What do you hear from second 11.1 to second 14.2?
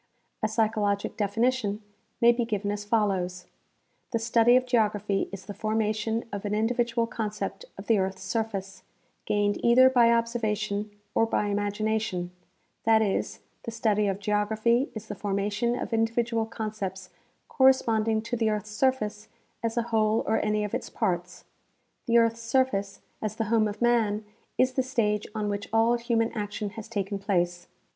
or by imagination; that is, the study of